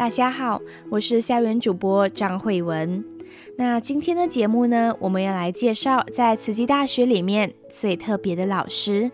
[0.00, 3.04] 大家好，我是校园主播张慧文。
[3.58, 9.10] 那今天的节目呢，我们要来介绍在慈济大学里面最特别的老师，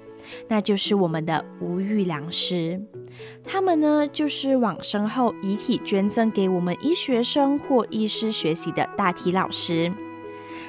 [0.47, 2.81] 那就是我们的吴玉良师。
[3.43, 9.93] 他们呢，就是往生后遗体捐赠给我们医学生或医师学习的大体老师。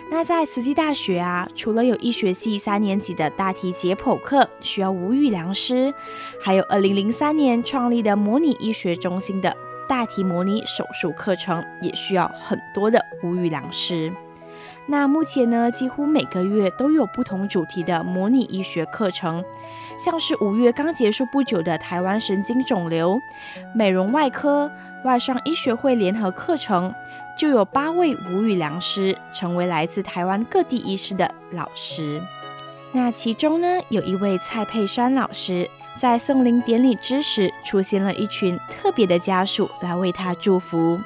[0.10, 5.94] 那在慈济大学啊，除了有医学系三年级的大体解剖课需要吴玉良师，
[6.42, 9.56] 还有二零零三年创立的模拟医学中心的。
[9.88, 14.12] 大体模拟手术课程也需要很多的吴玉良师。
[14.90, 19.44] 那目前呢，几乎每个月都有不同主题的模拟医学课程，
[19.98, 23.20] 像是五月刚结束不久的台湾神经肿瘤、
[23.76, 24.72] 美容外科、
[25.04, 26.94] 外伤医学会联合课程，
[27.38, 32.22] 就有八位吴玉良师成为来自台湾各地医师的老师。
[32.94, 35.70] 那其中呢，有一位蔡佩珊老师。
[35.98, 41.00] 在送灵典礼之时，出现了一群特别的家属来为他祝福。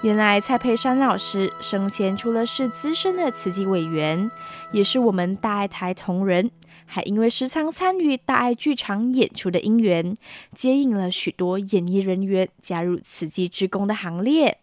[0.00, 4.30] 原来蔡佩珊老师生前除了是资深的慈济委员，
[4.72, 6.50] 也是我们大爱台同仁，
[6.86, 10.16] 还因为时常参与大爱剧场演出的因缘，
[10.54, 14.60] 接引了许多演艺人员加入慈济职工的行列，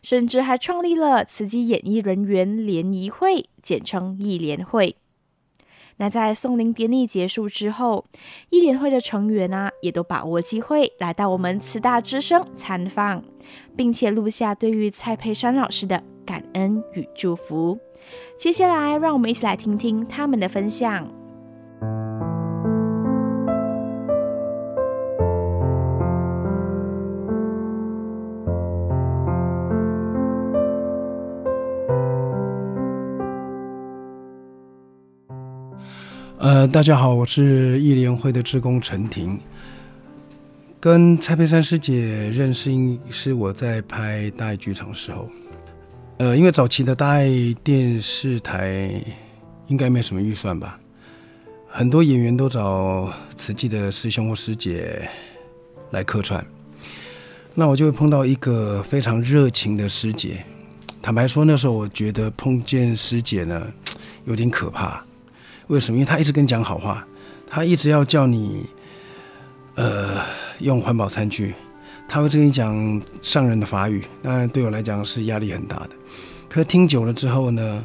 [0.00, 4.94] 甚至还创立了慈济演艺人员联谊会，简称艺联会。
[5.98, 8.04] 那在送灵典礼结束之后，
[8.50, 13.22] 艺联会的成员呢，也都把握机会来到我们慈大之声参访，
[13.76, 17.78] 并且录下对于蔡佩珊老师的感恩与祝福。
[18.36, 21.21] 接下来，让我们一起来听听他们的分享。
[36.70, 39.38] 大家好，我是艺联会的志工陈婷，
[40.78, 42.70] 跟蔡佩珊师姐认识
[43.10, 45.28] 是我在拍大爱剧场的时候，
[46.18, 47.28] 呃，因为早期的大爱
[47.64, 48.92] 电视台
[49.66, 50.78] 应该没什么预算吧，
[51.66, 55.08] 很多演员都找慈济的师兄或师姐
[55.90, 56.44] 来客串，
[57.54, 60.44] 那我就会碰到一个非常热情的师姐，
[61.00, 63.66] 坦白说那时候我觉得碰见师姐呢
[64.26, 65.04] 有点可怕。
[65.68, 65.98] 为什么？
[65.98, 67.06] 因为他一直跟你讲好话，
[67.46, 68.66] 他一直要叫你，
[69.74, 70.20] 呃，
[70.58, 71.54] 用环保餐具，
[72.08, 75.90] 他会跟你讲上人的法语，当然对我来讲是压力很大的。
[76.48, 77.84] 可是听久了之后呢，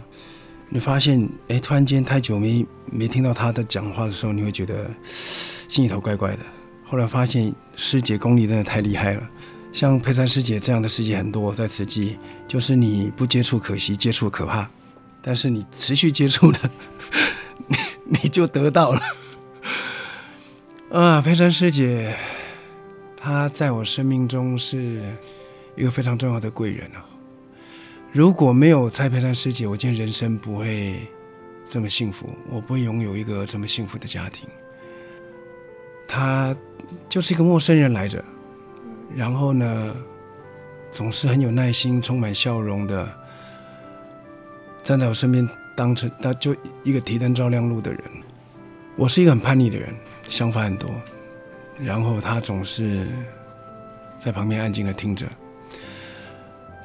[0.69, 4.89] 你发现，哎，突然间太久没没听到他的讲话的时候，你会觉得
[5.69, 6.39] 心里头怪怪的。
[6.83, 9.29] 后来发现师姐功力真的太厉害了，
[9.71, 12.17] 像佩珊师姐这样的师姐很多在慈济，
[12.47, 14.69] 就是你不接触可惜，接触可怕，
[15.21, 16.59] 但是你持续接触的。
[17.65, 17.75] 你
[18.23, 19.01] 你就得到了
[20.89, 22.15] 啊，佩珊师姐，
[23.17, 25.01] 她在我生命中是
[25.75, 27.05] 一个非常重要的贵人啊。
[28.13, 30.95] 如果没有蔡佩珊师姐，我今天人生不会
[31.69, 34.47] 这么幸福，我不会拥有一个这么幸福的家庭。
[36.07, 36.55] 她
[37.09, 38.23] 就是一个陌生人来着，
[39.13, 39.95] 然后呢，
[40.89, 43.11] 总是很有耐心、充满笑容的
[44.83, 45.47] 站在我身边。
[45.77, 48.01] 当成他就一个提灯照亮路的人，
[48.95, 49.93] 我是一个很叛逆的人，
[50.27, 50.89] 想法很多，
[51.79, 53.05] 然后他总是
[54.19, 55.27] 在旁边安静的听着，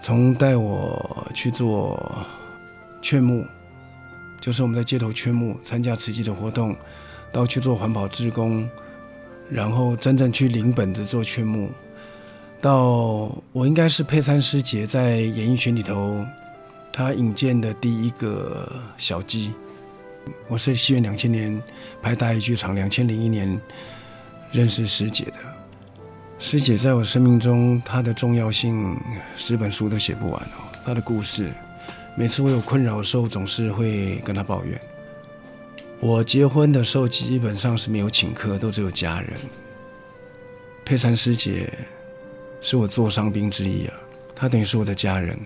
[0.02, 1.98] 从带我去做
[3.00, 3.46] 劝募，
[4.42, 6.76] 就是我们在街头劝募，参加慈济的活动，
[7.32, 8.68] 到去做环保志工，
[9.48, 11.70] 然后真正去领本子做劝募，
[12.60, 16.22] 到我应该是佩珊师姐在演艺圈里头。
[16.92, 19.54] 他引荐的第一个小鸡，
[20.46, 21.60] 我是西元两千年
[22.02, 23.58] 拍大爱剧场，两千零一年
[24.52, 25.36] 认识师姐的。
[26.38, 28.94] 师姐在我生命中，她的重要性，
[29.36, 30.68] 十本书都写不完哦。
[30.84, 31.50] 她的故事，
[32.14, 34.78] 每次我有困扰的时候，总是会跟她抱怨。
[35.98, 39.32] 我结婚的时候，基本上是没有请客，都只有家人。
[40.84, 41.72] 佩珊师姐
[42.60, 43.94] 是我座上宾之一啊，
[44.34, 45.38] 她等于是我的家人。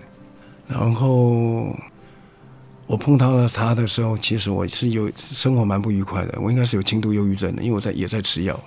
[0.67, 1.75] 然后
[2.85, 6.39] 我碰到了他的时候，其实我是有生活蛮不愉快的。
[6.41, 8.59] 我应该是有轻度忧郁症的，因为我在也在吃药。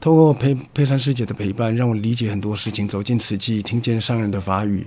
[0.00, 4.86] 透过佩佩珊师姐的陪伴，让我理解很多事情，走进慈济，听见上人的法语，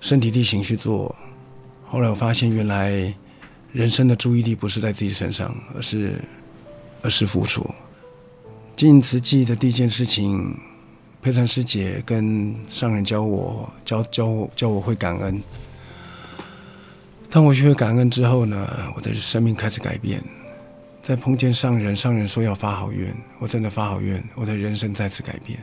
[0.00, 1.14] 身体力行去做。
[1.86, 3.14] 后来我发现，原来
[3.72, 6.20] 人生的注意力不是在自己身上，而是
[7.00, 7.66] 而是付出。
[8.74, 10.58] 进慈济的第一件事情，
[11.22, 15.40] 佩珊师姐跟上人教我，教教教我会感恩。
[17.30, 20.20] 当我学会感恩之后呢，我的生命开始改变。
[21.00, 25.60] 在碰见上人，上人说要发好愿，我真的发好愿，我的人生再次改变。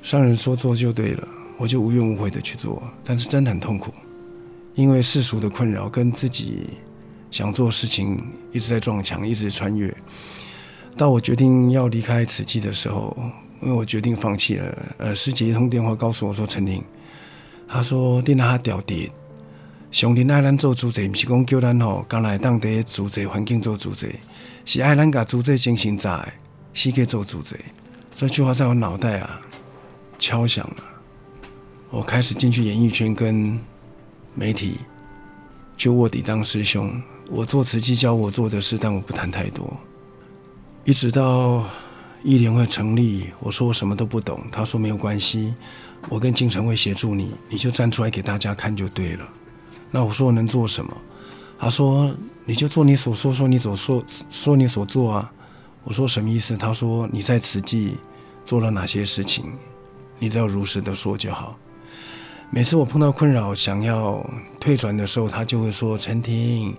[0.00, 1.26] 上人说做就对了，
[1.58, 3.92] 我就无怨无悔的去做，但是真的很痛苦，
[4.76, 6.68] 因为世俗的困扰跟自己
[7.32, 9.92] 想做事情一直在撞墙，一直穿越。
[10.96, 13.16] 到我决定要离开慈济的时候，
[13.62, 14.78] 因为我决定放弃了。
[14.98, 16.82] 呃，师姐一通电话告诉我说：“陈婷，
[17.68, 19.10] 他说你那掉跌。”
[19.92, 24.14] 上人爱咱做主席，不是讲叫咱吼，刚来当地主席环境做主席，
[24.64, 26.34] 是爱咱甲主席精神在，
[26.74, 27.54] 是去做主席。
[28.14, 29.40] 这句话在我脑袋啊
[30.18, 30.82] 敲响了。
[31.90, 33.58] 我开始进去演艺圈跟
[34.34, 34.78] 媒体，
[35.76, 37.00] 就卧底当师兄。
[37.30, 39.74] 我做慈济教我做的事，但我不谈太多。
[40.84, 41.64] 一直到
[42.26, 45.54] 艺联会成立，我说我什么都不懂，他说没有关系，
[46.08, 49.24] 我跟金城会协助你，你就站出来给大家看就对了。
[49.92, 50.92] 那我说我能做什么？
[51.56, 52.12] 他说
[52.44, 55.32] 你就做你所说，说你所说，说你所做啊。
[55.84, 56.56] 我说什么意思？
[56.56, 57.96] 他说你在慈济
[58.44, 59.44] 做了哪些事情，
[60.18, 61.56] 你只要如实的说就好。
[62.50, 66.74] 每次我碰到困扰想要退转的时候，他就会说：陈婷，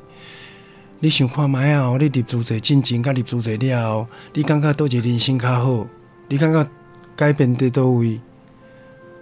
[0.99, 1.95] 你想看麦啊？
[1.99, 5.87] 你入主者进前，甲入主者了，你感觉倒一个人生较好？
[6.27, 6.67] 你感觉
[7.15, 8.19] 改变在倒位？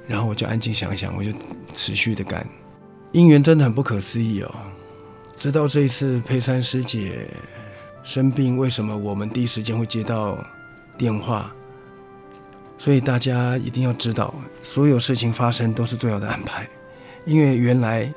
[0.07, 1.31] 然后我就安静想想，我就
[1.73, 2.47] 持续的干。
[3.11, 4.55] 因缘真的很不可思议哦！
[5.37, 7.27] 直到这一次佩珊师姐
[8.03, 10.37] 生病，为什么我们第一时间会接到
[10.97, 11.51] 电话？
[12.77, 16.67] 所以大家一定要知道，所有事情发生都是最好的安排。
[17.25, 18.13] 因为原来，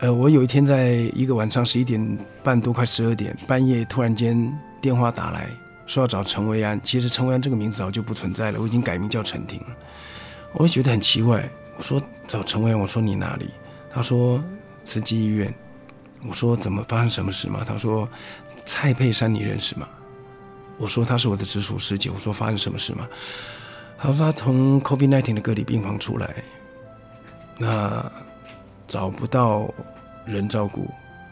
[0.00, 5.50] 呃，我有一天在一个晚上十一点半多，快十二点，半夜突然间电话打来
[5.86, 6.80] 说要找陈维安。
[6.82, 9.66] 其实陈维安这个名字早就不存在了，我已经改名叫陈婷了。
[10.54, 13.50] 我也觉得很奇怪，我说找陈维安，我说你哪里？
[13.92, 14.42] 他说
[14.84, 15.52] 慈济医院，
[16.26, 17.62] 我说怎么发生什么事吗？
[17.66, 18.08] 他说
[18.64, 19.86] 蔡佩珊你认识吗？
[20.78, 22.08] 我说他是我的直属师姐。
[22.08, 23.06] 我说发生什么事吗？
[23.98, 26.36] 他说他从 COVID-19 的隔离病房出来，
[27.58, 28.10] 那
[28.90, 29.72] 找不到
[30.26, 30.86] 人照顾，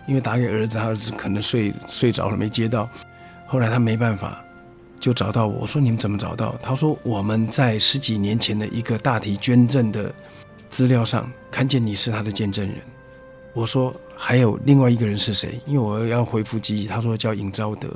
[0.07, 2.89] 因为打给儿子，他儿子可能睡睡着了没接到。
[3.47, 4.43] 后来他没办法，
[4.99, 5.61] 就找到我。
[5.61, 6.57] 我说你们怎么找到？
[6.63, 10.15] 他说我们在十几年前的一个大体捐赠的。
[10.71, 12.77] 资料上看见你是他的见证人，
[13.55, 15.59] 我说还有另外一个人是谁？
[15.65, 17.89] 因为我要回复记忆，他说叫尹昭德，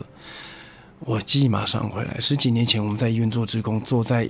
[1.00, 2.16] 我记忆马上回来。
[2.18, 4.26] 十几年前我们在医院做职工，坐在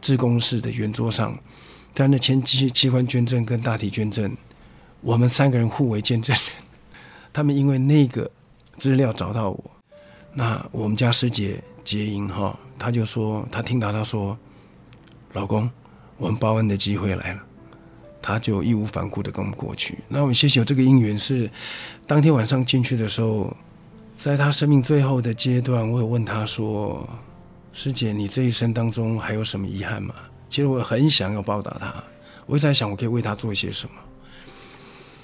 [0.00, 1.38] 职工室的圆桌上，
[1.94, 4.36] 在那前期器官捐赠跟大体捐赠，
[5.00, 6.44] 我们三个人互为见证人。
[7.32, 8.30] 他们因为那个
[8.78, 9.70] 资料找到我，
[10.32, 14.36] 那我们家师姐结英哈，他就说他听到他说，
[15.32, 15.70] 老公，
[16.16, 17.42] 我们报恩的机会来了。
[18.22, 19.98] 他就义无反顾的跟我们过去。
[20.08, 21.48] 那我们谢谢有这个因缘，是
[22.08, 23.56] 当天晚上进去的时候，
[24.16, 27.08] 在他生命最后的阶段，我有问他说
[27.72, 30.12] ：“师姐，你这一生当中还有什么遗憾吗？”
[30.50, 31.94] 其实我很想要报答他，
[32.46, 33.94] 我一直在想我可以为他做一些什么。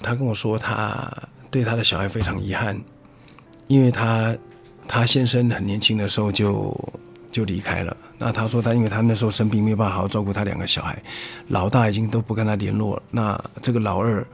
[0.03, 1.11] 他跟我说，他
[1.49, 2.79] 对他的小孩非常遗憾，
[3.67, 4.35] 因为他
[4.87, 6.77] 他先生很年轻的时候就
[7.31, 7.95] 就离开了。
[8.17, 11.01] 那他说他因为他那时候生病没有办法好好照顾他两个小孩，
[11.47, 13.03] 老大已经都不跟他联络了。
[13.09, 14.25] 那这个老二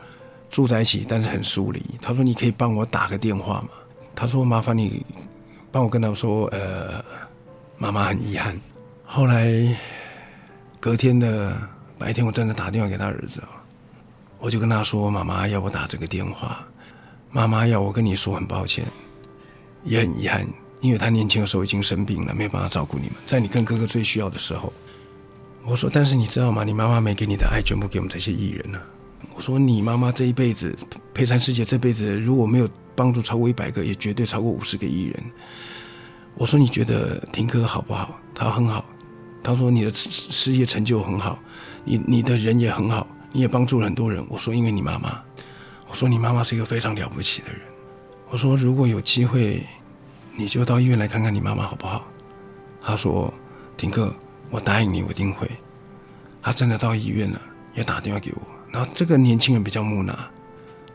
[0.51, 1.81] 住在一起，但是很疏离。
[2.01, 3.69] 他说你可以帮我打个电话吗？
[4.15, 5.05] 他说麻烦你
[5.71, 7.03] 帮我跟他说，呃，
[7.77, 8.59] 妈妈很遗憾。
[9.05, 9.75] 后来
[10.79, 11.55] 隔天的
[11.97, 13.41] 白天，我真的打电话给他儿子，
[14.39, 16.65] 我就跟他说，妈妈要我打这个电话，
[17.31, 18.85] 妈妈要我跟你说很抱歉，
[19.83, 20.47] 也很遗憾。
[20.81, 24.71] 因为他年轻的时候已经生病了，没办法照顾你们，在你跟哥哥最需要的时候，
[25.65, 26.63] 我说，但是你知道吗？
[26.63, 28.81] 你妈妈没给你的爱，全部给我们这些艺人了。
[29.35, 30.73] 我说，你妈妈这一辈子，
[31.13, 35.21] 佩珊师姐这辈子，如果没有帮助超过一百个，也绝对超过五十个艺人。
[36.35, 38.17] 我说，你觉得婷哥好不好？
[38.33, 38.85] 他很好。
[39.43, 41.37] 他说你的事业成就很好，
[41.83, 44.25] 你你的人也很好，你也帮助了很多人。
[44.29, 45.21] 我说，因为你妈妈。
[45.87, 47.61] 我说，你妈妈是一个非常了不起的人。
[48.29, 49.63] 我说，如果有机会。
[50.35, 52.07] 你就到医院来看看你妈妈好不好？
[52.79, 53.33] 他说
[53.75, 54.15] ：“婷哥，
[54.49, 55.45] 我答应你，我一定会。”
[56.41, 57.41] 他真的到医院了，
[57.75, 58.41] 也打电话给我。
[58.71, 60.17] 然后这个年轻人比较木讷。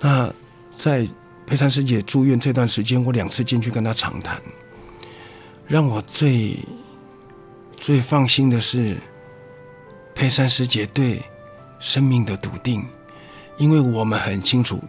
[0.01, 0.33] 那
[0.75, 1.07] 在
[1.45, 4.41] 佩珊师姐住院这段时间，我两次进去跟他长谈。
[5.67, 6.59] 让我最
[7.77, 8.97] 最放心的是
[10.15, 11.23] 佩珊师姐对
[11.85, 12.83] 生命的笃定，
[13.59, 14.83] 因为我们很清楚，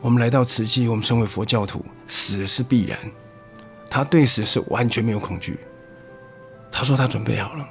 [0.00, 2.98] 我们来到慈济，我们身为佛教徒，死是必然。
[3.88, 5.60] 他对死是完全没有恐惧。
[6.72, 7.64] 他说他准备好了。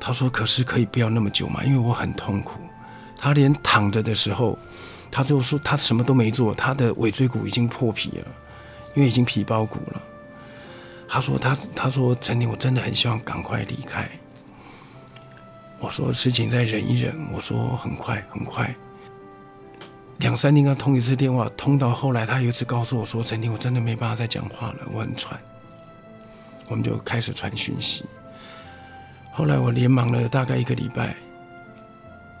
[0.00, 2.60] 他说：“可是可以不要那么久嘛，因为我很痛苦。”
[3.18, 4.58] 他连躺着的时候，
[5.10, 8.26] 他就说他什么都没做，他的尾椎骨已经破皮了，
[8.94, 10.02] 因为已经皮包骨了。
[11.06, 14.08] 他说他他说陈宁，我真的很希望赶快离开。
[15.78, 17.14] 我说事情再忍一忍。
[17.32, 18.74] 我说很快很快，
[20.18, 25.38] 两三天刚通一次电话，通到后来他有一次告诉我说：“陈婷，我真的没办法再讲话了，我很喘。”
[26.68, 28.04] 我们就开始传讯息。
[29.30, 31.14] 后来我连忙了大概一个礼拜。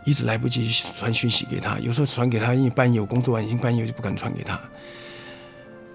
[0.04, 4.56] 一直来不及传讯息给他，有时候传给他，因为半夜我工作完已经半夜，就不敢传给他。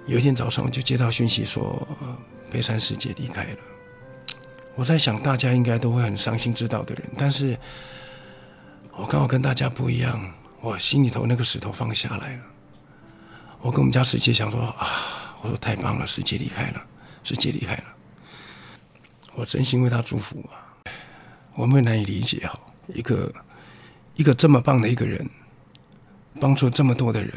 [0.06, 1.88] 有一天早上我就接到讯息说，
[2.52, 3.58] 佩珊师姐离开了。
[4.76, 7.58] 我在想，大家应该都会很伤心知道的人，但是
[8.96, 12.44] 我刚好跟大家不一样，我心里头那个石头放下来了。
[13.62, 16.82] 我跟我们家师姐想说啊，我说太棒了，师姐离开了，
[17.24, 17.84] 师姐离开了，
[19.36, 20.92] 我真心为他祝福啊。
[21.56, 23.32] 我们难以理解哈，一个。
[24.16, 25.28] 一个这么棒的一个人，
[26.40, 27.34] 帮助这么多的人，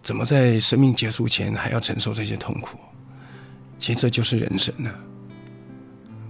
[0.00, 2.78] 怎么在生命结束前还要承受这些痛苦？
[3.78, 4.96] 其实这就是人生呢、啊。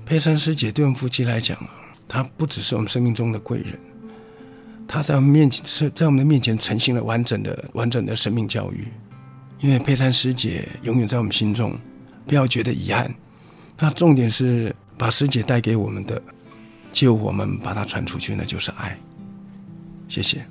[0.06, 1.68] 佩珊师姐对我们夫妻来讲啊，
[2.06, 3.78] 她不只是我们生命中的贵人，
[4.86, 8.86] 她在我们面前是在我们的面前呈现了完整的、完整的生命教育。
[9.60, 11.76] 因为佩珊师姐永远在我们心中，
[12.26, 13.12] 不要觉得遗憾。
[13.78, 16.22] 那重点是把师姐带给我们的。
[16.92, 18.98] 就我们把它传出去，那就是爱。
[20.08, 20.46] 谢谢。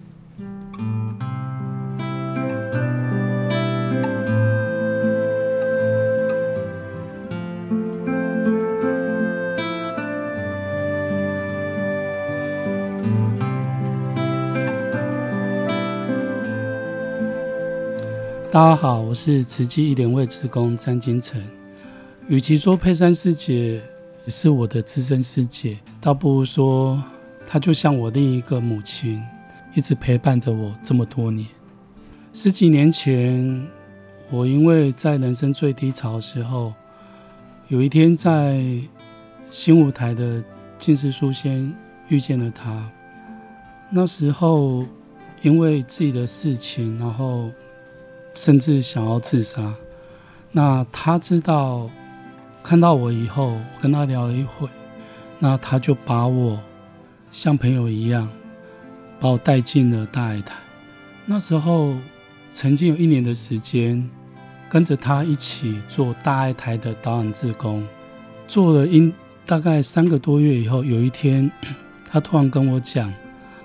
[18.56, 21.44] 大家好，我是慈济一莲会志工詹金城。
[22.30, 23.82] 与其说佩珊师姐
[24.30, 25.78] 是我的资深师姐。
[26.00, 27.04] 倒不如说，
[27.46, 29.22] 她就像我另一个母亲，
[29.74, 31.46] 一直陪伴着我这么多年。
[32.32, 33.68] 十几年前，
[34.32, 36.74] 我因为在人生最低潮的时候，
[37.68, 38.64] 有一天在
[39.52, 40.42] 新舞台的
[40.78, 41.76] 静思书仙
[42.08, 42.90] 遇见了她。
[43.90, 44.86] 那时候，
[45.42, 47.50] 因为自己的事情，然后
[48.36, 49.74] 甚至想要自杀。
[50.51, 51.89] 那他知道，
[52.62, 54.70] 看到我以后，我跟他聊了一会。
[55.39, 56.60] 那他就把我
[57.32, 58.30] 像朋友一样，
[59.20, 60.56] 把我带进了大爱台。
[61.25, 61.96] 那时候
[62.51, 64.10] 曾经有一年的时间，
[64.70, 67.86] 跟着他一起做大爱台的导演志工，
[68.48, 69.12] 做了一
[69.46, 71.51] 大概三个多月以后，有一天
[72.10, 73.13] 他突然跟我讲，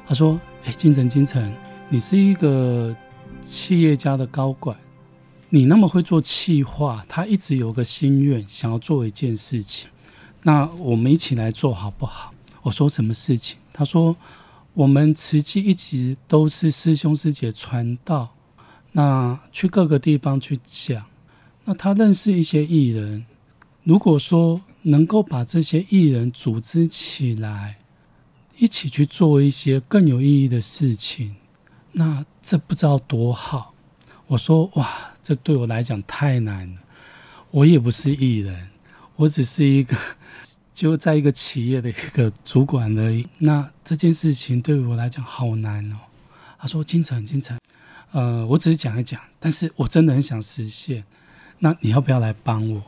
[0.07, 1.53] 他说：“哎，金城金城，
[1.89, 2.95] 你是一个
[3.41, 4.77] 企业家的高管，
[5.49, 9.89] 你那么会做企划，他一直有个心愿，想要做一件事情。”
[10.43, 12.33] 那我们一起来做好不好？
[12.63, 13.59] 我说什么事情？
[13.73, 14.17] 他说
[14.73, 18.35] 我们慈济一直都是师兄师姐传道，
[18.93, 21.05] 那去各个地方去讲。
[21.65, 23.27] 那他认识一些艺人，
[23.85, 27.79] 如果说能够把这些艺人组织起来，
[28.59, 31.37] 一起去做一些更有意义的事情，
[31.93, 33.75] 那这不知道多好。
[34.27, 36.81] 我说哇，这对我来讲太难了。
[37.51, 38.69] 我也不是艺人，
[39.17, 39.97] 我只是一个。
[40.73, 45.97] 就在一个企业的一个主管而已，那这件事情对我来讲好难哦。
[46.59, 47.59] 他说：“金城，金城，
[48.13, 51.05] 呃，我只是讲一讲，但是我真的很想实现。
[51.59, 52.83] 那你要不要来帮我？”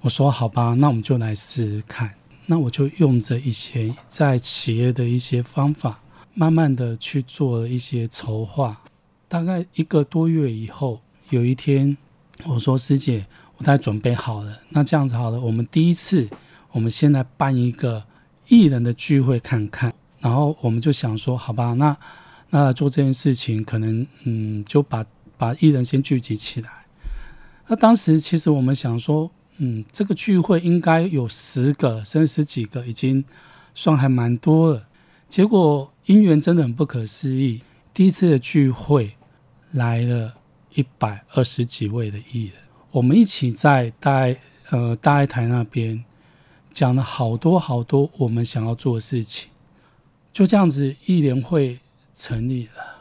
[0.00, 2.14] 我说：“好吧，那我们就来试试看。”
[2.46, 6.00] 那我就用着以前在企业的一些方法，
[6.36, 8.80] 慢慢的去做了一些筹划。
[9.26, 11.00] 大概一个多月以后，
[11.30, 11.96] 有一天
[12.44, 13.26] 我说：“师姐，
[13.56, 14.60] 我大概准备好了。
[14.68, 16.28] 那这样子好了，我们第一次。”
[16.72, 18.04] 我们先来办一个
[18.48, 21.96] 艺人的聚会看看，然后我们就想说，好吧，那
[22.50, 25.02] 那做这件事情，可能嗯，就把
[25.38, 26.68] 把艺人先聚集起来。
[27.66, 33.24] 那当时其实我们想说，嗯，这个聚会应该有十个甚至十几个，已经
[33.74, 34.86] 算还蛮多了。
[35.30, 39.16] 结果因缘真的很不可思议，第一次的聚会
[39.72, 40.34] 来了
[40.74, 42.54] 一百二十几位的艺人，
[42.92, 44.34] 我们一起在大
[44.70, 46.04] 呃大爱台那边。
[46.72, 49.48] 讲了好多好多我们想要做的事情，
[50.30, 51.80] 就这样子，艺联会
[52.12, 52.98] 成立了。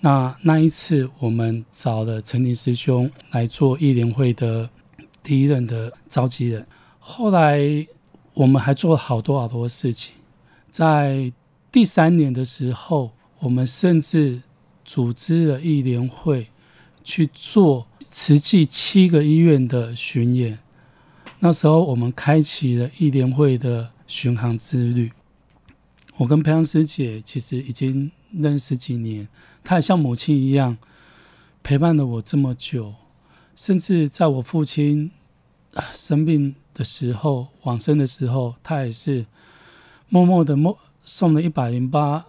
[0.00, 4.68] 那那一次，我们找了陈林师兄来做艺联会的
[5.22, 6.66] 第一任的召集人。
[6.98, 7.86] 后来，
[8.34, 10.12] 我们还做了好多好多事情。
[10.68, 11.32] 在
[11.76, 14.40] 第三年的时候，我们甚至
[14.82, 16.48] 组织了义联会
[17.04, 20.58] 去做慈济七个医院的巡演。
[21.40, 25.12] 那时候，我们开启了义联会的巡航之旅。
[26.16, 29.28] 我跟佩珊师姐其实已经认识几年，
[29.62, 30.78] 她也像母亲一样
[31.62, 32.94] 陪伴了我这么久，
[33.54, 35.10] 甚至在我父亲
[35.92, 39.26] 生病的时候、往生的时候，她也是
[40.08, 42.26] 默默的默送了一百零八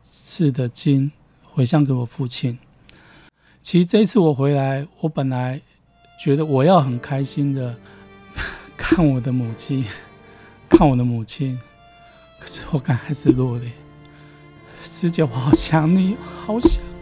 [0.00, 1.10] 次的金
[1.42, 2.56] 回向给我父亲。
[3.60, 5.60] 其实这一次我回来，我本来
[6.20, 7.76] 觉得我要很开心的
[8.76, 9.84] 看我的母亲，
[10.70, 11.58] 看我的母亲。
[12.38, 13.72] 可是我刚还是落泪，
[14.80, 16.93] 师姐，我好想你，好想。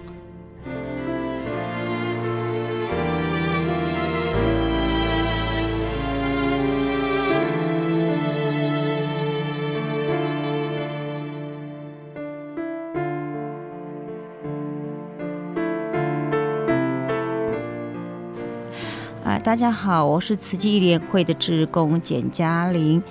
[19.53, 23.03] 大家好，我是慈济义联会的职工简嘉玲。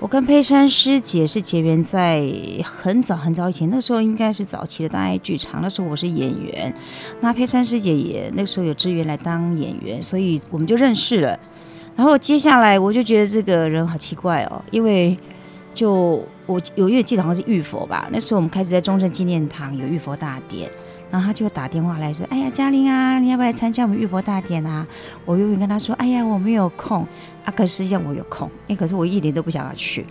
[0.00, 2.28] 我跟佩珊师姐是结缘在
[2.64, 6.74] 很早很早以前，那时候应该是早期的大爱剧场，那时候我是演员，
[7.20, 11.38] 那佩珊师姐也那时候有支援来当演员，所以我们就认识了。
[11.94, 15.16] 然后接下来我就觉得这个人好奇怪哦，因为
[15.72, 20.68] 就我有月记得好像是玉佛吧，那时候我们开始在中正纪念堂有玉佛大典。
[21.14, 24.84] 然后他就打电话来说：“哎呀，嘉玲啊，你要不要来参加我们浴佛大典啊？”
[25.24, 27.06] 我永远跟他说：“哎呀，我没有空
[27.44, 30.04] 啊。”可实际上我有空，哎，可是我一点都不想要去。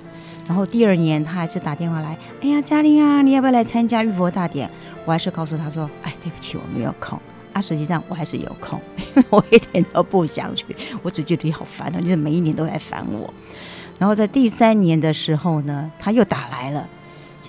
[0.47, 4.69] 然后第二年他还是打电话来：“哎呀，嘉玲啊，你要不要来参加浴佛大典？”
[5.03, 7.19] 我还是告诉他说：“哎，对不起，我没有空。”
[7.51, 8.79] 啊，实际上我还是有空，
[9.29, 10.65] 我一点都不想去，
[11.01, 13.33] 我只觉得你好烦哦，就是每一年都来烦我。
[13.99, 16.87] 然后在第三年的时候呢，他又打来了。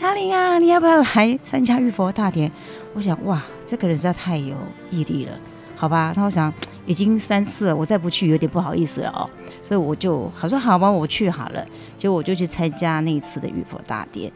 [0.04, 2.52] 嘉玲啊，你要不要来参加玉佛大典？
[2.92, 4.54] 我想，哇，这个人实在太有
[4.90, 5.32] 毅力了，
[5.75, 6.12] 好吧？
[6.14, 6.52] 那我想，
[6.84, 9.24] 已经三次了，我再不去有点不好意思了哦。
[9.62, 11.66] 所以我就好说好吧，我去好了。
[11.96, 14.31] 结果我就去参加那一次的玉佛大典。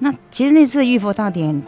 [0.00, 1.62] 那其实那次的玉佛大典，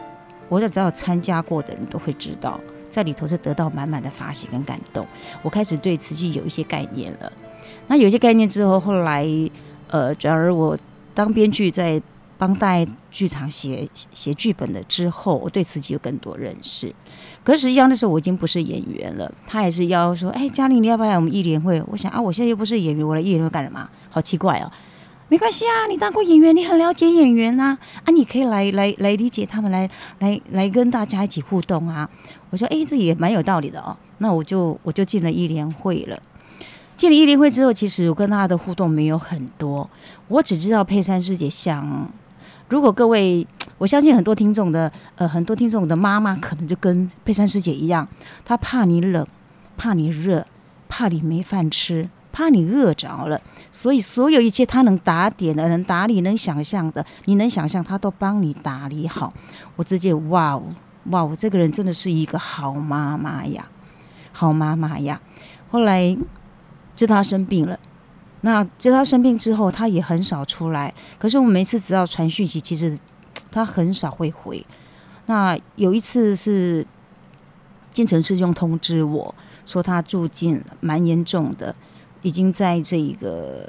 [0.49, 5.07] 我想只要参加过的人都会知道，在里头是得到满满的法喜跟感动。
[5.41, 7.31] 我开始对瓷器有一些概念了。
[7.87, 9.25] 那有些概念之后，后来
[9.87, 10.77] 呃，转而我
[11.13, 12.01] 当编剧在。
[12.37, 16.93] 帮大剧场写写剧本了之后，我对慈济有更多认识。
[17.43, 23.87] 可是实际上那时候我已经不是演员了，他也是要说：“哎，嘉玲，你要不要来我们艺联会？”我想啊，我现在又不是演员，我来艺联会干什么？
[24.09, 24.71] 好奇怪哦。
[25.27, 32.09] 没关系啊，你当过演员，你很了解演员啊，啊，你可以来来来理解他们，来来来跟大家一起互动啊。
[32.49, 36.19] 我说：“哎，这也蛮有道理的哦。”那我就我就进了艺联会了。
[36.97, 39.87] 进了艺联会之后，其实我跟他的互动没有很多，
[40.27, 42.11] 我只知道佩珊师姐像。
[42.67, 43.45] 如果各位，
[43.77, 48.07] 我相信很多听众的，呃，很多听众的妈妈可能就跟佩珊师姐一样，
[48.43, 49.25] 她怕你冷，
[49.77, 50.45] 怕你热，
[50.89, 53.39] 怕你没饭吃，怕你饿着了，
[53.71, 59.31] 所以所有一切她能打点的、能打理、能想象的，你能想象，她都帮你打理好。
[59.75, 60.63] 我直接哇哦，
[61.11, 63.63] 哇哦，这个人真的是一个好妈妈呀，
[64.31, 65.21] 好妈妈呀。
[65.69, 66.17] 后来
[66.95, 67.77] 知道她生病了。
[68.45, 70.93] 那在他生病之后，他也很少出来。
[71.17, 72.95] 可是我每次只要传讯息，其实
[73.51, 74.63] 他很少会回。
[75.25, 76.85] 那有一次是
[77.91, 79.33] 建成师兄通知我
[79.65, 81.75] 说他住进，蛮严重的，
[82.21, 83.67] 已经在这一个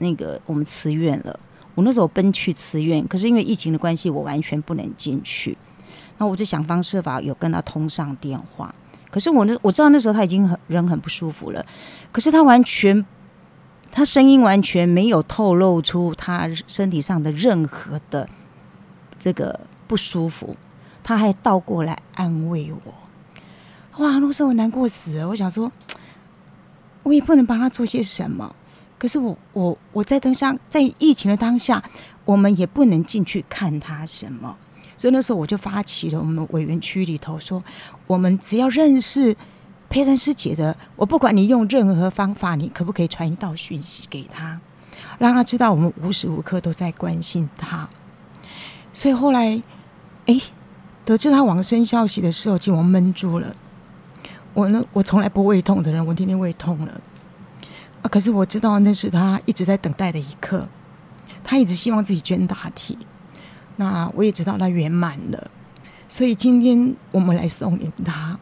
[0.00, 1.40] 那个我们慈院了。
[1.74, 5.56] 我那时候奔去慈院，可是因为疫情的关系，我完全不能进去。
[6.18, 8.70] 那我就想方设法有跟他通上电话。
[9.10, 11.64] 可是我那我知道那时候他已经很人很不舒服了，
[12.12, 13.02] 可是他完全。
[13.92, 18.28] 他声音完全没有透露出他身体上的任何的
[19.18, 20.56] 这个不舒服，
[21.02, 24.04] 他还倒过来安慰我。
[24.04, 25.28] 哇，那时候我难过死了。
[25.28, 25.70] 我想说，
[27.02, 28.54] 我也不能帮他做些什么。
[28.96, 31.82] 可是我我我在当下，在疫情的当下，
[32.24, 34.56] 我们也不能进去看他什么。
[34.96, 37.62] 所以那时候我就发起了我们委员区里头说，
[38.06, 39.36] 我们只要认识。
[39.90, 44.60] 佩珊师姐的，我不管你用任何方法，你可不可以传一道讯息给他，
[45.18, 47.88] 让他知道我们无时无刻都在关心他。
[48.92, 49.60] 所以后来，
[50.26, 50.40] 哎，
[51.04, 53.52] 得知他往生消息的时候，竟我闷住了。
[54.54, 57.00] 我呢，我从来不胃痛的人，我天天胃痛了。
[58.02, 60.68] 啊，可是我知道那是他一直在等待的一刻，
[61.42, 62.96] 他一直希望自己捐大体。
[63.74, 65.50] 那我也知道他圆满了，
[66.08, 68.38] 所以今天我们来送给他。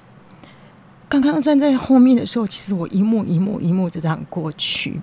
[1.09, 5.01] 刚刚站在后面的时候，其实我一幕一幕一幕的这样过去，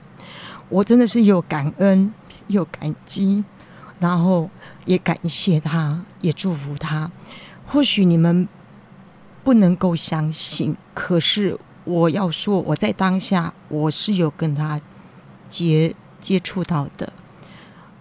[0.70, 2.14] 我真的是又感恩，
[2.48, 3.44] 又感激，
[4.00, 4.48] 然后
[4.86, 7.12] 也感谢他，也祝福他。
[7.66, 8.48] 或许你们
[9.44, 14.80] 不能够相信，可是我要说，我在当下我是有跟他
[15.48, 17.12] 接接触到的，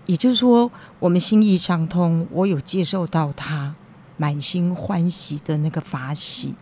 [0.04, 3.74] 也就是说，我们心意相通，我有接受到他。
[4.16, 6.55] 满心欢喜的那个法喜，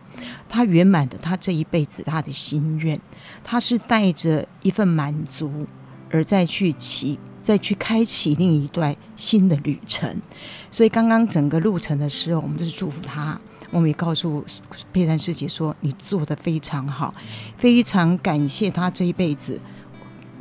[0.47, 2.99] 他圆满的他这一辈子他的心愿，
[3.43, 5.65] 他是带着一份满足
[6.09, 7.19] 而再去起。
[7.43, 10.09] 再去开启另一段新的旅程，
[10.71, 13.37] 所以刚刚整个路程的时候，我们都是祝福他。
[13.69, 14.45] 我们也告诉
[14.93, 17.13] 佩珊师姐说：“你做得非常好，
[17.57, 19.59] 非常感谢他这一辈子，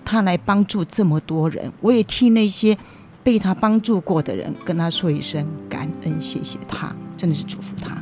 [0.05, 1.73] 他来帮助这么多人。
[1.81, 2.79] 我也替那些
[3.25, 7.97] 被他帮助过的人跟他说一声感恩，谢谢他，真的是祝福他。”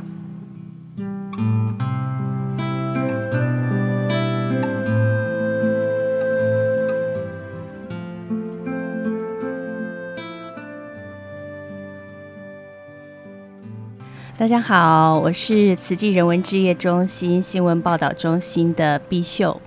[14.37, 19.61] 大家好，我是慈济人文志业中心新闻报道中心的碧秀。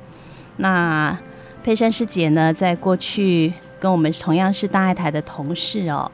[0.57, 1.17] 那
[1.63, 3.53] 佩珊师姐呢，在过去
[3.85, 6.11] 跟我们同样是大爱台的同事哦，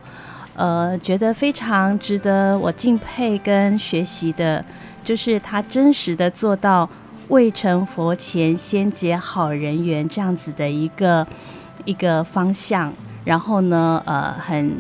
[0.57, 4.65] 呃，觉得非常值得我敬佩跟学习的，
[5.05, 6.91] 就是他真实的做到
[7.29, 11.25] 未成佛前先结好人缘这样子的一个
[11.85, 12.93] 一个方向，
[13.25, 14.75] 然后呢，呃，很。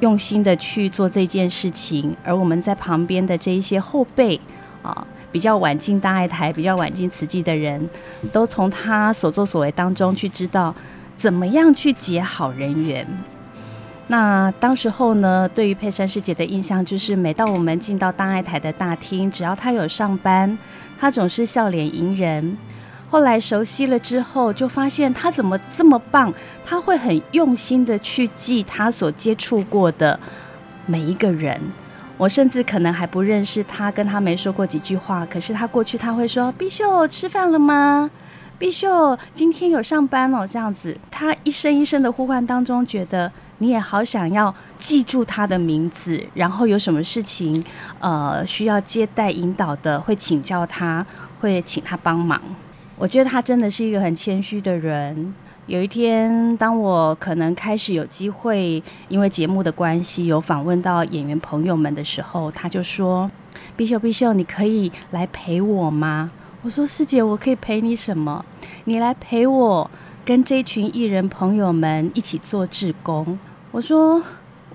[0.00, 4.40] 用心的去做这件事情，而我们在旁边的这一些后辈
[4.80, 7.84] 啊，比较晚进大爱台、比较晚进慈济的人，
[8.32, 10.72] 都从他所作所为当中去知道
[11.18, 13.04] 怎么样去结好人缘。
[14.06, 20.56] 那当时候呢，对于佩珊师姐的印象就是，每到我们进到大爱台的大厅，只要她有上班，
[20.98, 22.56] 她总是笑脸迎人。
[23.10, 26.32] 后来熟悉了之后，就发现她怎么这么棒？
[26.64, 30.18] 她会很用心的去记她所接触过的
[30.86, 31.60] 每一个人。
[32.16, 38.10] 我甚至可能还不认识他，跟他没说过几句话，可是他过去他会说：“碧秀吃饭了吗？
[38.58, 47.64] 碧秀今天有上班哦。”这样子，他一声一声的呼唤当中，觉得你也好想要记住他的名字，然后有什么事情
[48.00, 51.06] 呃需要接待引导的，会请教他，
[51.40, 52.40] 会请他帮忙。
[52.96, 55.32] 我觉得他真的是一个很谦虚的人。
[55.66, 63.30] 有一天，当我可能开始有机会，因为节目的关系，有访问到演员朋友们的时候，他就说
[63.76, 68.44] ：“碧秀，碧秀，你可以来陪我吗？”我说：“师姐，我可以陪你什么？
[68.84, 69.90] 你来陪我
[70.24, 73.38] 跟这群艺人朋友们一起做志工。”
[73.72, 74.22] 我说。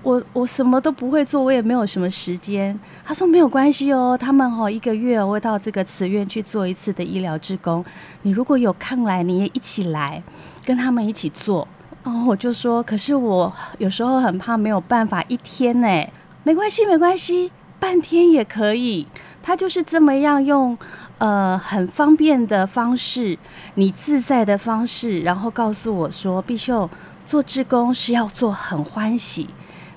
[0.02, 2.78] 我我什么都不会做，我也没有什么时间。
[3.06, 7.82] 他说没有关系哦，他们哈一个月会到这个慈院去做一次的医疗志工。
[8.20, 10.22] 你如果有空来，你也一起来，
[10.66, 11.66] 跟他们一起做。
[12.02, 16.06] 然后我就说，可是我有时候很怕没有办法一天呢。
[16.42, 19.06] 没关系，没关系，半天也可以。
[19.42, 20.76] 他就是这么样用
[21.18, 23.38] 呃很方便的方式，
[23.74, 26.88] 你自在的方式，然后告诉我说，碧秀
[27.24, 29.48] 做志工是要做很欢喜。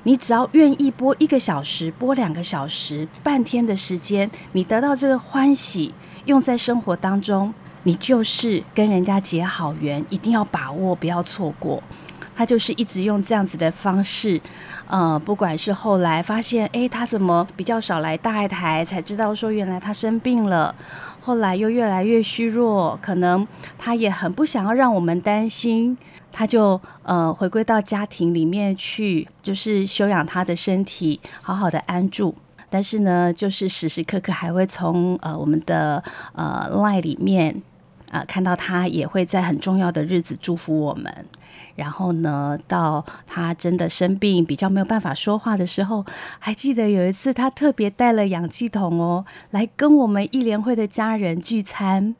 [0.04, 5.94] 你只要愿意播一个小时，播两个小时，半天的时间，你得到这个欢喜，
[6.26, 7.54] 用在生活当中，
[7.84, 11.84] 你就是跟人家结好缘，一定要把握，不要错过。
[12.38, 14.40] 他就是一直用这样子的方式，
[14.88, 20.74] 呃，不管是后来发现，哎，他怎么比较少来大爱台，才知道说原来他生病了，
[21.20, 23.46] 后来又越来越虚弱，可能
[23.76, 25.98] 他也很不想要让我们担心。
[26.32, 32.36] 他就呃回归到家庭里面去，就是休养他的身体，好好的安住。
[32.70, 37.60] 但是呢，就是时时刻刻还会从呃我们的呃 line 里面
[38.12, 41.26] 啊、看到他，也会在很重要的日子祝福我们。
[41.78, 46.06] 然后呢，到他真的生病比较没有办法说话的时候，
[46.40, 52.16] 还记得有一次他特别带了氧气筒哦，来跟我们艺联会的家人聚餐。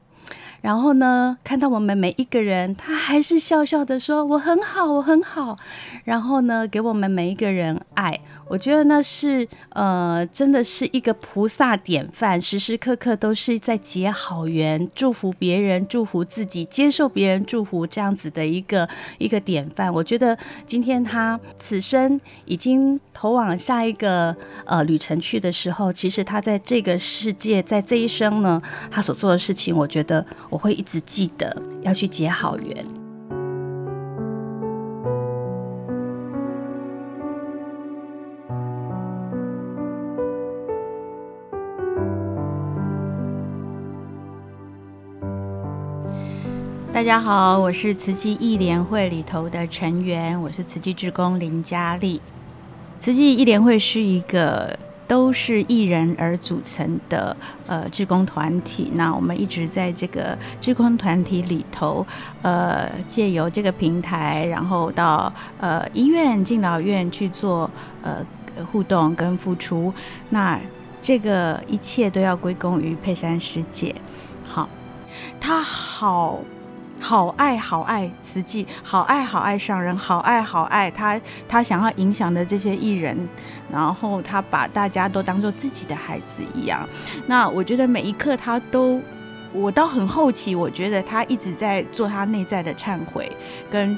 [0.62, 5.58] 然后呢，看到我们每一个人，他还是笑笑的说：“我很好，我很好。”
[6.04, 8.20] 然后呢，给我们每一个人爱。
[8.50, 19.94] 我觉得那是呃，真的是一个菩萨典范，时时刻刻都是在结好缘，祝福别人，祝福自己，接受别人祝福，这样子的一个一个典范。
[19.94, 33.07] 我觉得今天他此生已经投往下一个呃旅程去的时候，其实他在这个世界，在这一生呢，他所做的事情，我觉得我会一直记得，要去结好缘。
[46.98, 52.20] 大家好，我是慈济义联会里头的成员，我是慈济志工林佳丽。
[53.00, 54.76] 慈济义联会是一个
[55.08, 58.92] 都是艺人而组成的呃志工团体。
[58.96, 62.04] 那我们一直在这个志工团体里头，
[62.42, 67.70] 呃，借由这个平台，然后到呃医院、敬老院去做
[68.02, 68.26] 呃
[68.72, 69.94] 互动跟付出。
[70.32, 70.60] 那
[71.00, 73.94] 这个一切都要归功于佩珊师姐。
[74.44, 74.68] 好，
[75.40, 76.40] 她好。
[77.00, 83.18] 好爱好爱慈济，好爱好爱上人，好爱好爱他他想要影响的这些艺人，
[83.72, 86.88] 然后他把大家都当做自己的孩子一样。
[87.28, 89.02] 那我觉得每一刻他都，
[89.54, 93.32] 我到很后期，我觉得他一直在做他内在的忏悔
[93.70, 93.98] 跟。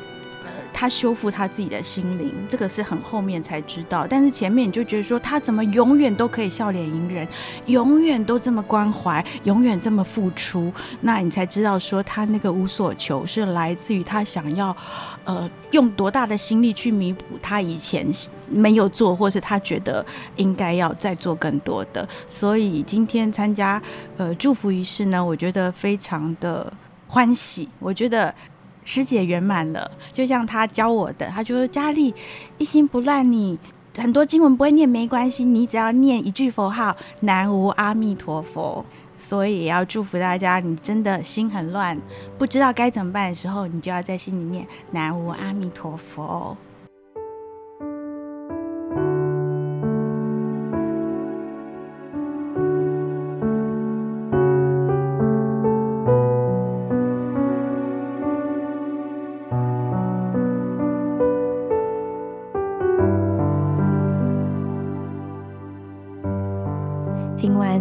[0.80, 4.08] 他修复他自己的心灵，这个是很后面才知道。
[4.10, 7.28] 但是前面你就觉得说，他怎么永远都可以笑脸迎人，
[7.66, 14.74] 永远都这么关怀，永远这么付出，那你才知道说，他那个无所求是来自于他想要，
[15.26, 18.10] 呃，用多大的心力去弥补他以前
[18.50, 20.06] 没有做，或是他觉得
[20.38, 22.08] 应该要再做更多的。
[22.30, 23.82] 所以今天参加
[24.16, 26.72] 呃祝福仪式呢，我觉得非常的
[27.06, 27.68] 欢喜。
[27.80, 28.34] 我觉得。
[28.84, 32.14] 师姐圆满了，就像她教我的，她就说：“佳丽，
[32.58, 33.58] 一心不乱，你
[33.98, 38.86] 很多经文不会念没关系，你只要念一句佛号‘南无阿弥陀佛’。
[39.18, 42.00] 所以也要祝福大家，你真的心很乱，
[42.38, 46.56] 不知道该怎么办的时候，你就要在心里念‘南无阿弥陀佛’。”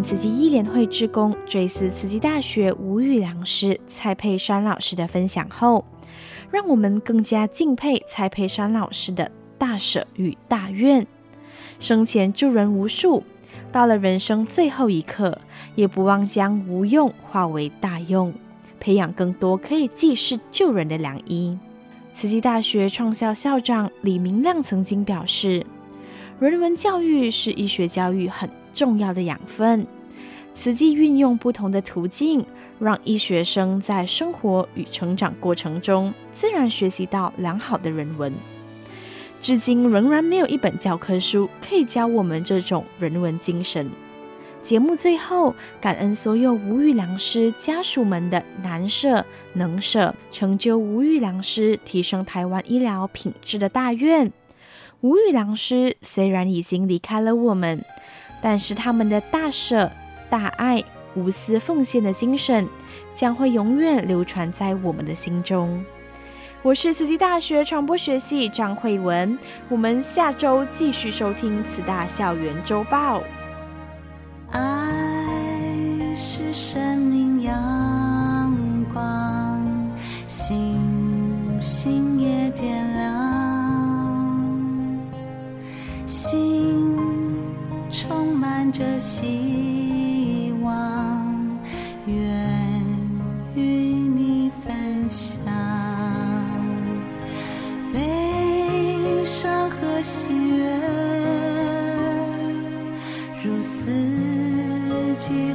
[0.08, 5.84] 慈济义联会志工追思慈济大学无语良师蔡佩珊老师的分享后，
[6.50, 11.06] 让我们更加敬佩蔡佩珊老师的大舍与大愿。
[11.78, 13.22] 生前助人无数，
[13.70, 15.38] 到了人生最后一刻，
[15.74, 18.32] 也不忘将无用化为大用，
[18.80, 21.58] 培养更多可以济世救人的良医。
[22.14, 25.66] 慈济大学创校校长李明亮曾经表示，
[26.40, 29.86] 人文教育是医学教育很重要的养分，
[30.58, 32.44] 实际运用不同的途径，
[32.80, 38.34] 让医学生在生活与成长过程中自然学习到良好的人文。
[39.40, 43.88] 至今仍然没有一本教科书可以教我们这种人文精神。
[44.64, 54.32] 节目最后，感恩所有无语良师家属们的难舍能舍，成就无语良师提升台湾医疗品质的大愿。
[55.02, 57.84] 无语良师虽然已经离开了我们。
[58.40, 59.90] 但是他们的大舍、
[60.30, 60.82] 大爱、
[61.14, 62.68] 无私奉献的精神，
[63.14, 65.84] 将会永远流传在我们的心中。
[66.62, 69.38] 我是慈济大学传播学系张慧文，
[69.68, 73.22] 我们下周继续收听慈大校园周报。
[74.50, 79.60] 爱是生命阳光，
[80.26, 80.76] 星
[81.60, 83.08] 星也点亮。
[86.06, 86.88] 心。
[87.90, 89.67] 充满着希
[99.98, 100.64] 伤和喜悦，
[103.42, 103.90] 如四
[105.18, 105.52] 季